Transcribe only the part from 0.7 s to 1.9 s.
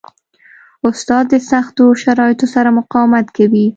استاد د سختو